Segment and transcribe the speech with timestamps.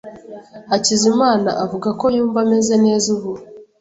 [0.69, 3.31] Hakizimana avuga ko yumva ameze neza ubu.